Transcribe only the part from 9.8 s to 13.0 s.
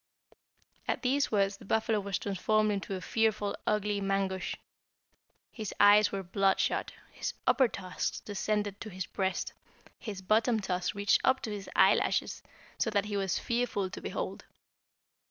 his bottom tusks reached up to his eyelashes, so